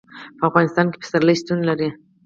[0.37, 1.89] په افغانستان کې پسرلی شتون لري.